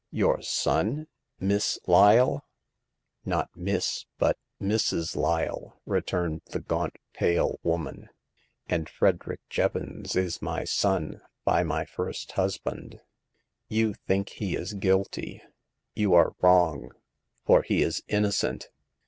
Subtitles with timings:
[0.09, 1.05] Your son.
[1.39, 2.43] Miss Lyle?""
[3.23, 8.09] Not Miss, but Mrs., Lyle," returned the gaunt, pale woman;
[8.65, 12.99] and Frederick Jevons is my son by my first husband.
[13.67, 15.43] You think he is guilty;
[15.93, 16.93] you are wrong,
[17.45, 18.69] for he is innocent.